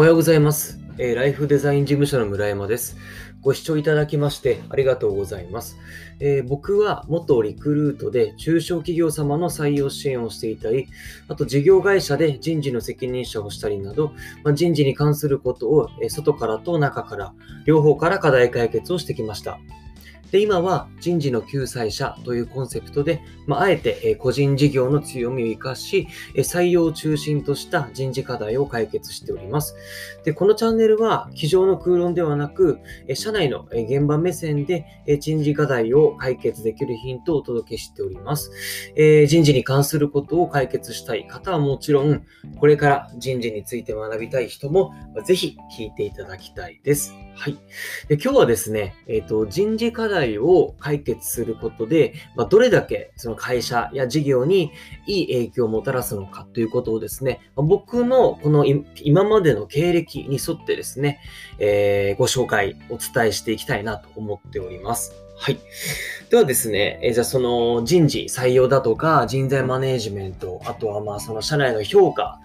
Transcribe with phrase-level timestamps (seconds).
[0.00, 2.96] おはようございます、えーライフデザイン事務所の村山です。
[3.42, 5.76] ご視聴いただきましてありがとうございます。
[6.20, 10.88] えー僕は元リクルートで中小企業様の採用支援をしていたり、
[11.28, 17.34] あと事業会社で人事の責任者をしたりなど、まあ、人事に関することを、え外からと中から、
[17.66, 19.60] 両方から課題解決をしてきました。
[20.30, 29.74] で、今は人事の救済者というコンセプトで、まあ、あえて個人事業の強みを生かし、採用を中心とした人事課題を解決しております。
[30.24, 32.78] で、このチャンネルは、机上の空論ではなく、
[33.14, 34.86] 社内の現場目線で
[35.20, 38.50] 人事課題を解決できるヒントをお届けしております。
[38.96, 42.24] えー人事に関することを解決したい方はもちろん、
[42.58, 44.92] これから人事について学びたい人も、
[45.24, 47.14] ぜひ聞いていただきたいです。
[47.34, 47.58] はい。
[48.08, 54.72] で今日はですね、えっ、と、人事課題を解決することで、まあ、どれだけその会社や事業に
[55.06, 61.20] いい影響をもたらすのかということをですね、まあ僕のこの今までの経歴に沿ってですね、
[61.58, 65.14] えーご紹介、お伝えしていきたいなと思っております。
[65.38, 65.58] はい。
[66.28, 72.38] ではですね、えじゃあその人事、採用だとか人材マネージメント、あとはまあその社内の評価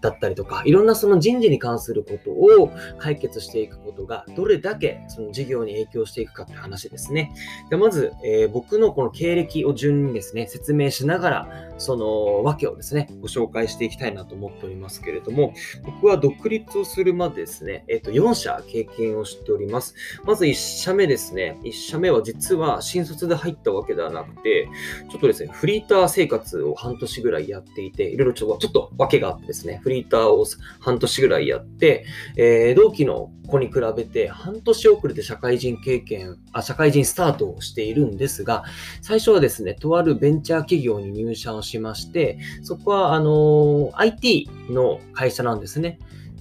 [0.00, 7.32] だったりとか、いろんなその人事に関することを解決していくことがどれだけその事業に影響していくかって話ですね。
[7.70, 19.94] でまず、えー僕のこの経歴を順にですね、説明しながら、その訳をですね、ご紹介していきたいなと思っておりますけれども、僕は独立をするまでですね、えっ、と、4社経験をしております。
[20.24, 24.68] まず1社目ですね、1社目は実は新卒で入ったわけではなくて、
[25.10, 30.46] ちょっとですね、フリーター生活を半年ぐらいやっていて、いろいろちょっとちょっと訳があってですね、フリーターを
[30.80, 38.64] 半年ぐらいやって、えー同期の子に比べて半年遅れて社会人経験あ、社会人スタートをしているんですが、
[39.02, 45.98] 最初はですね、とあるベンチャー企業に入社をしまして、そこは、あの IT の会社なんですね。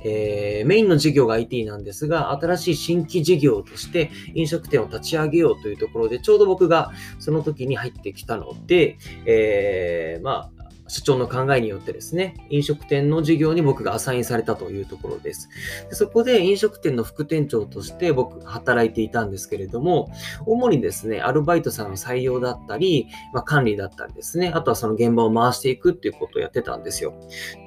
[0.08, 10.55] えーメインの事業が IT なんですが、新しい新規事業として飲食店を立ち上げようというところで、ちょうど僕がその時に入ってきたので、えーまあ、
[10.88, 15.50] 社長の考えによってですね、飲食店の事業に僕がアサインされたというところです。
[15.90, 20.12] でそこで飲食店の副店長として僕働いていたんですけれども、
[20.46, 27.14] 主にですね、アルバイトさんの採用だったり、まあ、管理だったりですね、あとはその現場を回していくっていうことをやってたんですよ。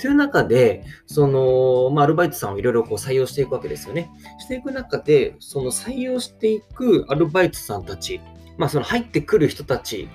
[0.00, 4.10] という中で、その、まあ、アルバイトさんをいろいろこう採用していくわけですよね。
[4.38, 8.20] していく中で、その採用していくアルバイトさんたち、
[8.58, 10.08] まあ、その入ってくる人たち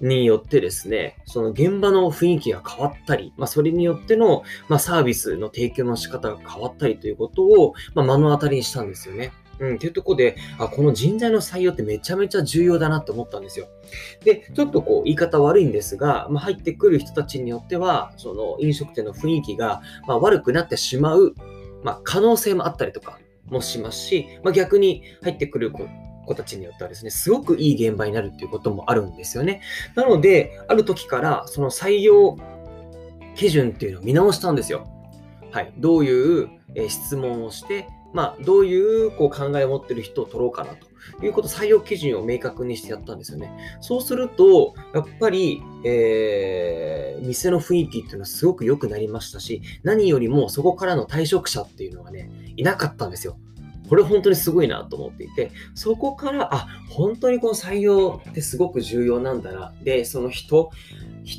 [0.00, 9.32] によってですね、その現場の雰囲気が変わったり、まあ、それによっての、まあ、サービスの提供の仕方が変わったりということを、まあ、目の当たりにしたんですよね。
[9.60, 13.68] うん、っていうとこで、あ、この人材の採用ってめちゃめちゃ重要だなって思ったんですよ。
[14.24, 21.34] で、ちょっとこう言い方悪いんですが、まあ、入ってくる人たちによっては、その飲食店の雰囲気が、まあ、悪くなってしまう、
[21.84, 25.70] まあ、可能性もあったりとかもしますし、まあ、逆に入ってくる
[26.26, 29.62] 子たちによってはですね、すごくいい現場になるっていうこともあるんですよね。
[29.94, 32.36] なので、ある時からその採用
[33.34, 34.86] 基準っていうのを見直したんですよ。
[35.50, 35.72] はい。
[35.78, 36.50] どういう
[36.88, 40.74] 質問をして、まあ、どういうこう考えを持ってる人を取ろうかな
[41.18, 43.50] ということ、採用基準を明確にしてやったんですよね。
[43.80, 53.38] そうすると、やっぱり、えー店の雰囲気っていうのはすごく良くなりましたし、何よりもそこからの退職者っていうのがね、いなかったんですよ。
[53.92, 59.74] これ本当にすごいなと思っていて、そこから、あ、本当にこの採用ってすごく重要なんだな。
[59.82, 60.70] で、その人、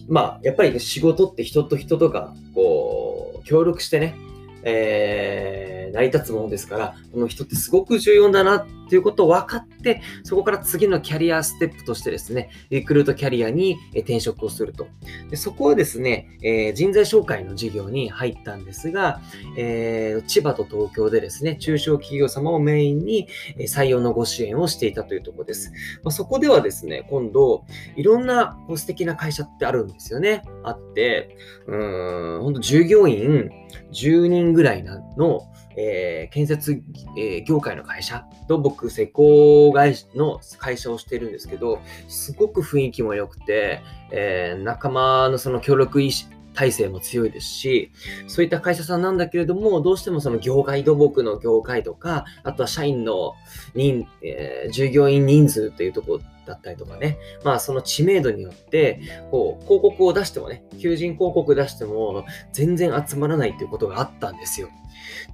[0.08, 4.16] まあ、やっぱりね仕事って人と人とか、こう、協力してね、
[4.62, 14.86] えー成り立つものですから、この人ってすごく重要だなってということを分かって、そこから次のキャリアステップとしてですね、リクルートキャリアに転職をすると。
[15.32, 19.20] でそこはですね、えー人材紹介の事業に入ったんですが、
[19.58, 23.28] えー千葉と東京でですね、中小企業様をメインに
[23.62, 25.72] 採用のご支援をしていたというところです。
[26.04, 27.66] まあ、そこではですね、今度、
[27.96, 30.44] いろんなこう素敵な会社ってあるんですよね。
[30.62, 31.36] あって、
[31.66, 33.50] うん、本当従業員
[33.92, 35.48] 10人ぐらいの、
[35.78, 36.82] えー建設、
[37.18, 43.82] えー業界の会社と僕、施工会社の会社をしてるんですけど、すごく雰囲気も良くて、
[44.12, 47.92] えー仲間のその協力意識体制も強いですし、
[48.28, 53.34] そういった会社さんなんだけれども、どうしてもその業界、土木の業界とか、あとは社員の
[53.74, 59.00] 人、えー従業員人数というところだったりとかね、まあその知名度によって、
[59.32, 64.70] こう、広告を出してもね、求人広告出しても全然集まらないということがあったんですよ。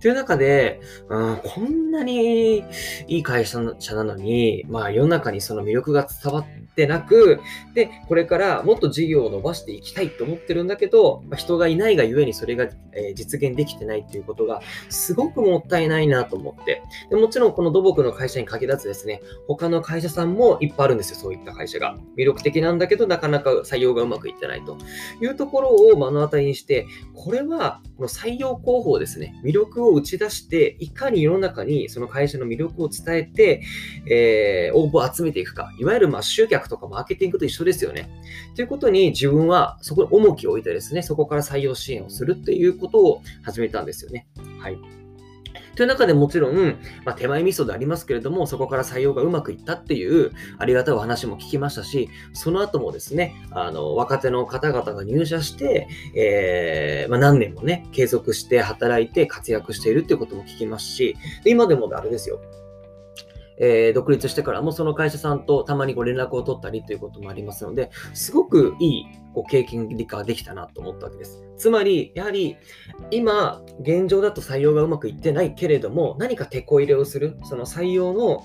[0.01, 0.80] という中で、
[1.10, 2.60] うん、こんなに
[3.07, 6.45] いい会社なのに、まあ世の中にその魅力が伝わっ
[6.75, 7.39] てなく、
[7.74, 16.81] で、これからもっと事業を伸ばしていきたいと思ってるんだけど、まあ、人がいないがゆえにそれが、えー、実現できてないっていうことが、すごくもったいないなと思って。
[17.10, 21.98] でもちろんこの土木の会社に限らずですね、他の会社さんもいっぱいあるんですよ、そういった会社が。
[22.18, 24.77] 魅力的なんだけど、なかなか採用がうまくいってないと
[25.21, 33.61] いうところを目の当たりにして、これはこの採用広報ですね、魅力力を打ち出して、いかに世の中にその会社の魅力を伝えて、
[34.06, 35.71] えー、応募を集めていくか。
[35.77, 38.09] いわゆるま集客とかマーケティングと一緒ですよね。
[38.56, 44.27] ということに自分はそこに重きを置いてですね、そこから採用支援をするっていうことを始めたんですよね。
[44.59, 44.99] はい。
[45.80, 61.16] という中でもちろん、まあ、手前味噌でありますけれども、そこから採用がうまくいったっていうありがたいお話も聞きましたし、その後もですね、あの、若手の方々が入社して、えー、まあ、何年もね、継続して働いて活躍しているっていうことも聞きますし、
[61.46, 62.42] で今でもあれですよ、
[63.59, 71.44] えー、独立してからもその会社さんとたまにご連絡を取ったりということもありますので、すごくいいこう経験理化できたなと思ったわけです。
[71.57, 72.57] つまり、やはり
[73.11, 78.44] 今、現状だと採用がうまくいってないけれども、何か手こ入れをする、その採用の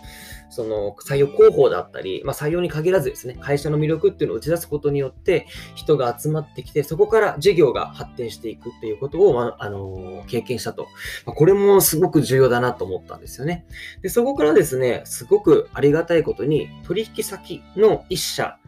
[0.51, 10.89] その採用広報だったり、まあ、採用に限らずですね、会社の魅力っていうのを打ち出すことによって、人が集まってきて、そこから事業が発展していくっていうことを、まあ、あの経験したと。
[11.27, 13.67] まあ、これもすごく重要だなと思ったんですよね。
[14.03, 18.59] で、そこからですね、すごくありがたいことに、取引先の一社、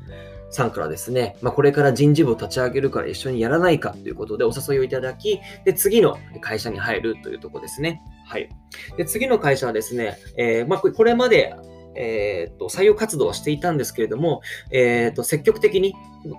[0.50, 8.02] さんからですね、まあ、これから人事部を立ち上げるから一緒にやらないかということでお誘いをいただき、で、次の会社に入るというとこですね。
[8.26, 8.48] はい。
[8.96, 11.54] で、次の会社はですね、えー、まあ、これまで
[11.96, 15.94] えーと、採用活動はしていたんですけれども、えーと、積極的に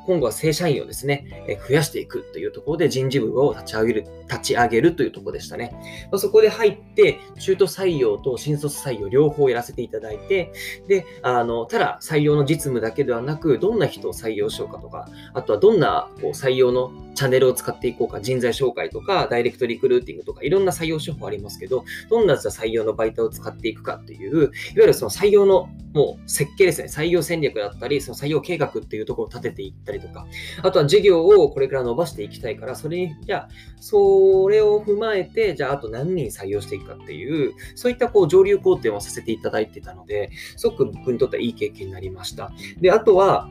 [0.05, 6.07] 今後は正社員をですね、え増やしていくというところで人事部を立ち上げる、立ち上げるというところでしたね。
[6.11, 10.51] まそこで入って、中途採用と新卒採用両方やらせていただいて、
[10.87, 30.27] で、あの、ただ採用の実務だけではなく、どんな人を採用しようかとか、あとはどんなこう採用のチャンネルを使っていこうか、人材紹介とか、ダイレクトリクルーティングとか、いろんな採用手法ありますけど、どんな採用の媒体を使っていくかっていう、いわゆるその採用のもう設計ですね、採用戦略だったり、その採用計画っていうところを立てていったりとか、
[30.63, 42.51] あとは事業をこれから伸ばしていきたいから、それに、じゃあ、それを踏まえて、じゃあ、あと何人採用していくかっていう、そういったこう上流工程をさせていただいてたので、すごく僕にとってはいい経験になりました。
[42.79, 43.49] で、あとは、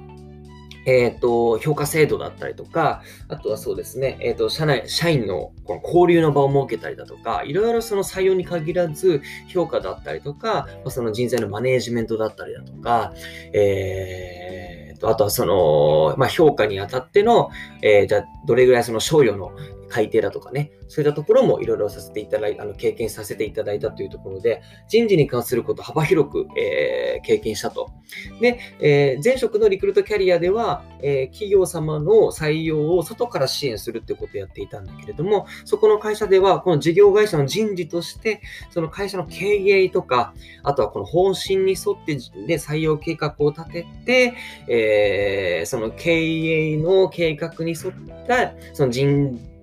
[0.86, 13.12] えっ、ー、と、評価制度だったりとか、あとはそうですね、えっ、ー、と、社内、社員のこの交流の場を設けたりだとか、いろいろその採用に限らず、評価だったりとか、その人材のマネージメントだったりだとか、
[13.52, 14.25] えー、
[14.98, 17.50] と、あとはその、まあ、評価にあたっての、
[17.82, 19.52] えー、じゃあ、どれぐらいその賞与の
[19.88, 27.90] 改定だとかね、そういったところもいろいろさせていただいた、あの経験させていただいたというところで、人事に関すること幅広く、えー、経験したと。
[28.40, 38.40] で、えー、前職のリクルートキャリアでは、えー、企業様の採用を外から支援するってことをやっていたんだけれども、そこの会社では、この事業会社の人事として、
[38.70, 42.14] その会社の経営とか、あとはこの方針に沿って
[42.46, 44.34] で採用計画を立てて、
[44.68, 49.55] えー、その経営の計画に沿った、その人事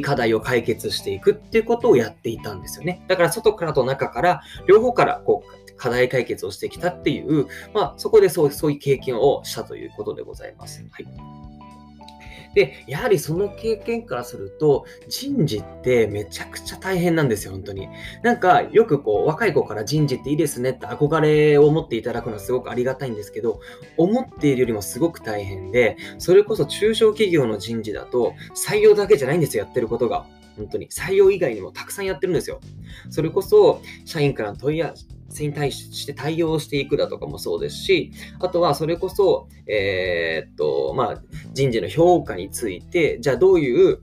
[0.00, 3.04] 課題を解決していくっていうことをやっていたんですよね。
[3.08, 10.84] だから外からと中から両方からこう課題解決をしてきたっていう、まあそこでそうそういう経験をしたということでございます。
[10.90, 11.43] はい。
[12.54, 17.88] で、やはりその経験からすると、人事ってめちゃくちゃ大変なんですよ、本当に。
[18.22, 23.60] なんか、よくこう、若い子から人事っていいですねって憧れを持っていただくのはすごくありがたいんですけど、
[23.96, 30.26] 思っているよりもすごく大変で、それこそ中小企業の人事だと、採用だけじゃないんですよ、やってることが。
[30.56, 30.88] 本当に。
[30.88, 32.60] 採用以外にもたくさんやってるんですよ。
[33.10, 44.00] それこそ、社員からの問い合わせそれ、に対して対応していくだとかもそうですし、あとはそれこそ、えー、っと、まあ、人事の評価について、じゃあどういう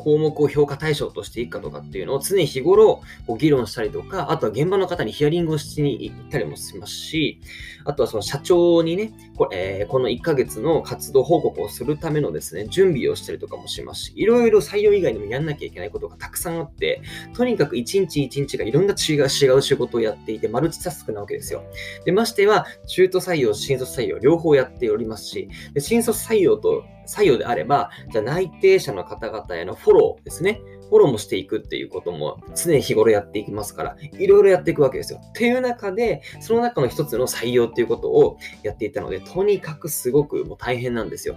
[0.00, 7.40] 項目を評価対象としていくかとかっていうのを常日頃こう議論したりとか、あとは現場の方にヒアリングをしに行ったりもしますし、
[7.84, 17.02] あとはその社長にね、これ、えー、この1ヶ月の活動報告をするためのですね、準備をしたりとかもしますし、いろいろ採用以外にもやんなきゃいけないことがたくさんあって、
[17.34, 19.28] とにかく一日一日がいろんな違う違う
[19.62, 21.62] 仕事をやっていて、マルチタスクなわけですよ。
[22.04, 30.60] で、ましては、中途採用、新卒採用、両方やっておりますし、で新卒採用と採用であれば、じゃあ内定者の方々へのフォローですね。
[30.88, 35.20] フォローもしていくっていうことも常日頃やっていきますから、いろいろやっていくわけですよ。
[35.22, 41.36] っていう中で、その中の一つの採用っていうことをやっていたので、とにかくすごくもう大変なんですよ。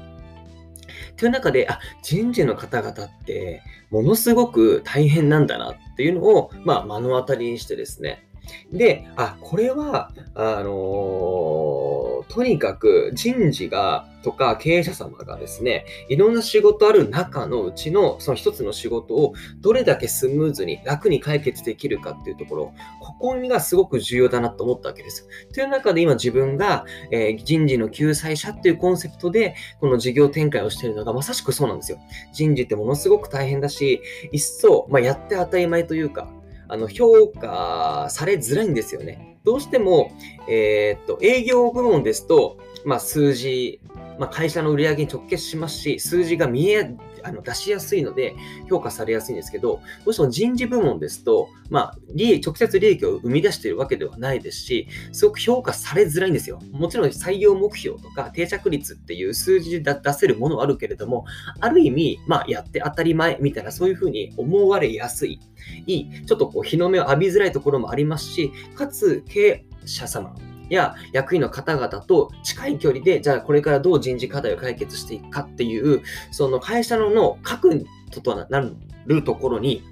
[1.18, 8.28] という中で、あ、人事の方々って、ものすごく大変なんだなっていうのを、まあ、目の当たりにしてですね、
[8.72, 11.93] で、あ、これは、あのー、
[12.28, 25.28] とにかく人事が、とか経営者様がですね、いろんな仕事ある中のうちのその一つの仕事をどれだけスムーズに楽に解決できるかっていうところ、ここがすごく重要だなと思ったわけです。
[25.54, 32.00] という中で今自分が、えー、人事の救済者っていうコンセプトでこの事業展開をしているのがまさしくそうなんですよ。
[32.34, 34.02] 人事ってものすごく大変だし、
[34.32, 36.28] 一層、まあ、やって当たり前というか、
[36.74, 39.38] あの評価されづらいんですよね。
[39.44, 40.12] どうしても、
[40.50, 43.80] えー、っと営業部門ですと、まあ、数字、
[44.18, 46.92] まあ、会社の売り上げに直結しますし、数字が見え
[47.24, 48.36] あの出しやすいので
[48.70, 56.60] 評価されやすいんですけど、どうしても人事部門ですと、まあ、利益直接利益を生み出しているわけではないですし、すごく評価されづらいんですよ。
[56.72, 61.26] もちろん採用目標とか定着率っていう数字で出せるものはあるけれども、
[61.60, 65.40] ある意味、まあ、やって当たり前みたいな、そういうふうに思われやすい、
[65.88, 70.36] いい、ちょっとこう日の目を浴びづらいところもありますし、かつ経営者様、
[70.70, 76.02] や役員の方々と近い距離で、じゃあこれからどう人事課題を解決していくかっていう、
[76.32, 77.86] その会社のの核
[78.24, 78.74] とな
[79.06, 79.84] るところに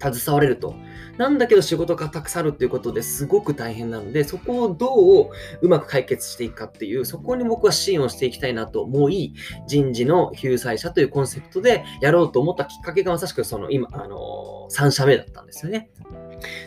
[0.00, 0.74] 携われると。
[1.16, 5.30] なんだけど仕事がたくさんあるっていうことですごく大変なので、そこをどう
[5.62, 9.34] うまく解決していくかっていう、そこに僕は支援をしていきたいなと思い、
[9.66, 15.90] 人事の救済者というコンセプトでやろうと思ったきっかけがまさしくその今、あのー、3社目だったんですよね。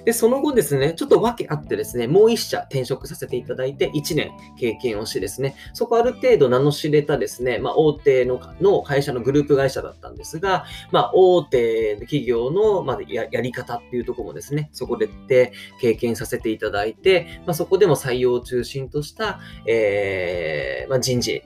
[0.05, 21.43] で、その後ですね、ちょっと訳あってですね、もう1社転職させていただいて、1年経験をしてですね、そこある程度名の知れたですね、まあ、大手のの会社のグループ会社だったんですが、まあ、大手企業の、まあ、やり方っていうところもですね、そこでって経験させていただいて、まあ、そこでも採用を中心とした、えーま、人事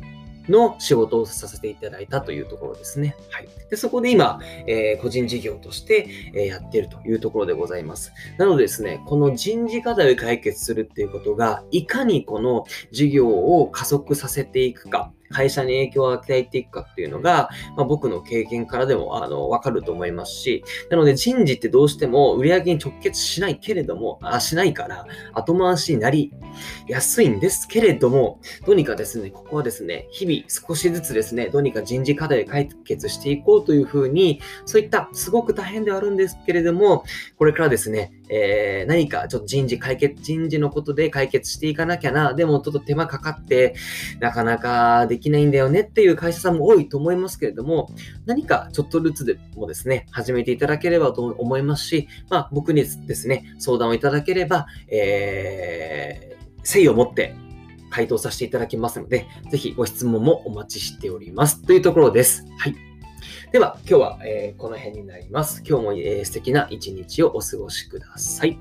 [0.51, 3.15] の仕事をさせていただいたというところですね。
[3.31, 3.48] はい。
[3.70, 8.12] で、そこで今、えー、個人事業として、え、やっているというところでございます。
[8.38, 26.32] なのでですね、この人事課題を解決するっていうことが、いかにこの事業を加速させていくか、会社に影響を与えていくかっていうのが、まあ、僕の経験からでもあの分かると思いますし、なので人事ってどうしても売上に直結しないけれども、あしないから後回しになり
[26.88, 37.04] やすいんですけれども、どうにかですね、ここはですね、日々少しずつですね、どうにか人事課題を解決していこうというふうに、そういったすごく大変ではあるんですけれども、
[37.38, 43.76] これからですね、えー、何かちょっと人事解決、人事のことで解決していかなきゃな、でもちょっと手間かかって、
[44.20, 47.90] なかなかできないんだよねっていう会社さんも多いと思いますけれども、
[48.26, 57.36] 何かちょっとずつでもですね、始めていただければと思いますし、まあ僕にですね、相談をいただければ、えー、誠意を持って
[57.90, 61.62] 回答させていただきますので、ぜひご質問もお待ちしております。
[61.62, 62.46] というところです。
[62.58, 62.90] はい。
[63.51, 65.62] では、今日は、えー、この辺になります。
[65.67, 68.58] 今日も、えー、素敵な一日をお過ごしください。